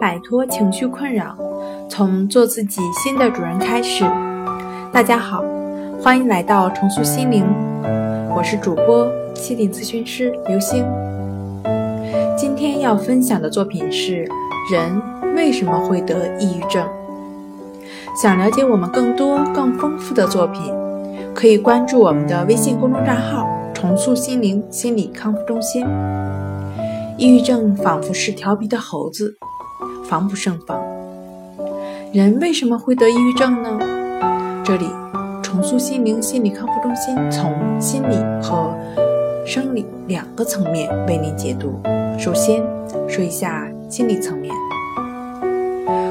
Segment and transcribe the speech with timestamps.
[0.00, 1.36] 摆脱情绪困扰，
[1.88, 4.04] 从做自己新的主人开始。
[4.92, 5.44] 大家好，
[6.02, 7.44] 欢迎来到重塑心灵，
[8.34, 10.84] 我是主播心理咨询师刘星。
[12.36, 14.26] 今天要分享的作品是：
[14.72, 15.00] 人
[15.36, 16.86] 为什么会得抑郁症？
[18.20, 20.74] 想了解我们更多更丰富的作品，
[21.34, 25.86] 可以关注我们的微信公众账号“重塑心灵心理康复中心”。
[27.22, 29.36] 抑郁症仿佛是调皮的猴子，
[30.02, 30.82] 防不胜防。
[32.12, 33.78] 人为什么会得抑郁症呢？
[34.64, 34.88] 这里，
[35.40, 38.76] 重塑心灵心理康复中心从心理和
[39.46, 41.80] 生理两个层面为您解读。
[42.18, 42.60] 首先
[43.08, 44.52] 说一下心理层面，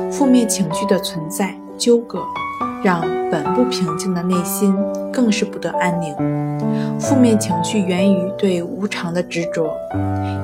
[0.10, 1.54] 负面情绪的存在。
[1.78, 2.20] 纠葛
[2.84, 4.76] 让本不平静的内心
[5.12, 6.16] 更是不得安宁。
[7.00, 9.72] 负面情绪源于对无常的执着，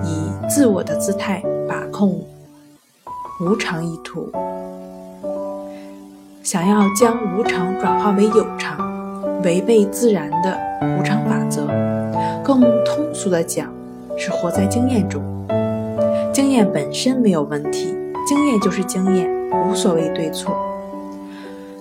[0.04, 2.20] 以自我的姿态把控
[3.42, 4.32] 无常意图，
[6.44, 8.78] 想要将无常转化为有常，
[9.44, 10.58] 违背自然的
[10.98, 11.68] 无常法则。
[12.44, 13.68] 更通俗的讲，
[14.18, 15.22] 是活在经验中。
[16.34, 17.96] 经验本身没有问题，
[18.28, 19.30] 经验就是经验，
[19.70, 20.56] 无所谓对错。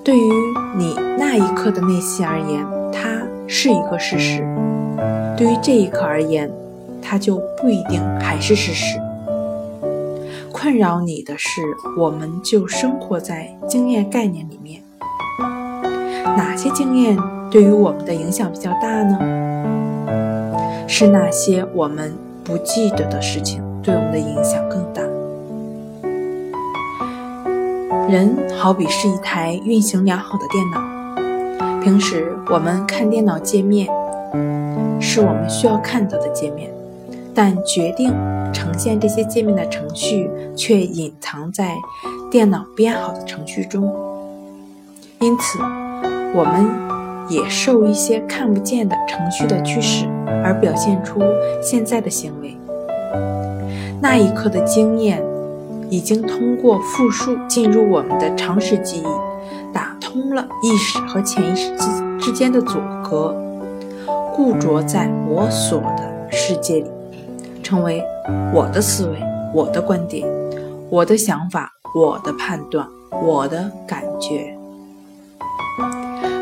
[0.07, 0.33] 对于
[0.77, 4.41] 你那一刻的内心而言，它是一个事实；
[5.37, 6.49] 对于这一刻而言，
[7.03, 9.01] 它就不一定还是事实。
[10.53, 11.61] 困扰你的是，
[11.99, 14.81] 我们就生活在经验概念里面。
[16.37, 17.19] 哪些经验
[17.51, 19.19] 对于我们的影响比较大呢？
[20.87, 24.87] 是那些我们不记得的事情对我们的影响更。
[28.09, 33.89] 人好比是一台运行良好的电脑，平时我们看电脑界面，
[35.01, 36.71] 是我们需要看到的界面，
[37.35, 38.15] 但决定
[38.53, 41.75] 呈现这些界面的程序却隐藏在
[42.31, 43.93] 电脑编好的程序中。
[45.19, 45.59] 因此，
[46.33, 46.65] 我们
[47.29, 50.07] 也受一些看不见的程序的驱使，
[50.45, 51.21] 而表现出
[51.61, 52.57] 现在的行为。
[54.01, 55.21] 那一刻的经验。
[55.89, 61.87] 已经通过复述进入我们的常识记忆，打通了意识和潜意识之
[62.19, 63.35] 之间的阻隔，
[64.35, 66.87] 固着在我所的世界里，
[67.63, 68.03] 成为
[68.53, 69.19] 我的思维、
[69.55, 70.27] 我的观点、
[70.91, 72.87] 我的想法、我的判断、
[73.23, 74.53] 我的感觉。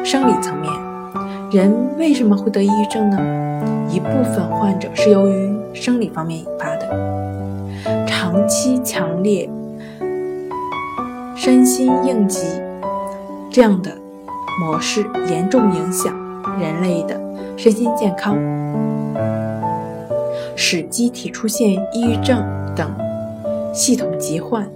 [0.05, 0.73] 生理层面，
[1.51, 3.19] 人为什么会得抑郁症呢？
[3.91, 6.74] 一部分患者是由于生理方面引发。
[8.35, 9.49] 长期强烈
[11.37, 12.41] 身心应急
[13.49, 13.97] 这样的
[14.61, 16.13] 模式，严重影响
[16.59, 17.15] 人类的
[17.57, 18.37] 身心健康，
[20.57, 22.93] 使机体出现抑郁症等
[23.73, 24.69] 系统疾患。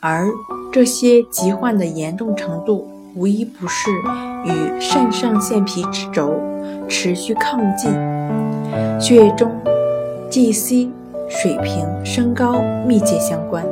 [0.00, 0.26] 而
[0.72, 3.92] 这些疾患的严重程度，无一不是
[4.44, 6.34] 与肾上腺皮质轴
[6.88, 7.92] 持续亢进、
[9.00, 9.52] 血液中
[10.28, 10.88] GC。
[11.40, 13.64] 水平升高密切相关，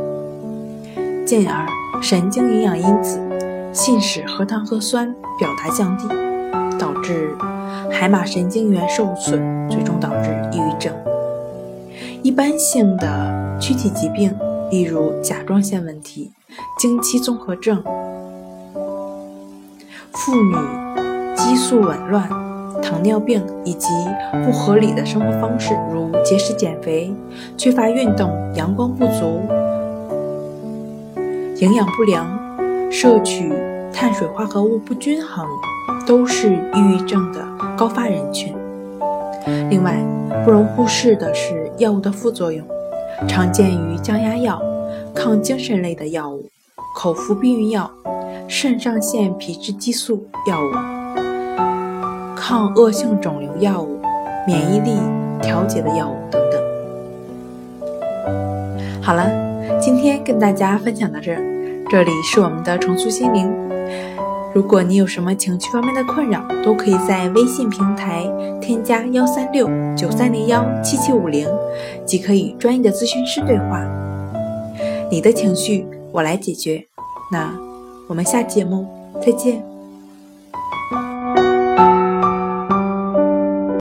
[1.27, 1.67] 进而
[2.03, 3.21] 神经营养因子
[3.73, 6.09] 信使核糖核酸表达降低，
[6.79, 7.37] 导致
[7.93, 10.93] 海马神经元受损，最终导致抑郁症。
[12.23, 14.35] 一般性的躯体疾病，
[14.71, 16.33] 例如甲状腺问题、
[16.79, 17.83] 经期综合症、
[20.13, 20.57] 妇女
[21.37, 22.50] 激素紊乱。
[22.83, 23.89] 糖尿病以及
[24.45, 27.13] 不合理的生活方式，如节食减肥、
[27.57, 29.41] 缺乏运动、阳光不足、
[31.57, 32.27] 营养不良、
[32.91, 33.53] 摄取
[33.93, 35.47] 碳水化合物不均衡，
[36.07, 37.41] 都是抑郁症的
[37.77, 38.55] 高发人群。
[39.69, 39.97] 另外，
[40.45, 42.67] 不容忽视的是药物的副作用，
[43.29, 44.61] 常见于降压药、
[45.15, 46.45] 抗精神类的药物、
[46.95, 47.91] 口服避孕药、
[48.47, 51.00] 肾上腺皮质激素药物。
[52.51, 54.01] 抗恶性肿瘤药物、
[54.45, 54.99] 免疫力
[55.41, 56.61] 调节的药物等等。
[59.01, 59.31] 好了，
[59.79, 61.41] 今天跟大家分享到这儿。
[61.89, 63.49] 这里是我们的重塑心灵。
[64.53, 68.29] 如果你有什么情绪方面的困扰，都可以在微信平台
[68.61, 71.47] 添加幺三六九三零幺七七五零，
[72.05, 73.81] 即可与专业的咨询师对话。
[75.09, 76.85] 你的情绪，我来解决。
[77.31, 77.55] 那
[78.09, 78.89] 我们下节目
[79.25, 79.70] 再见。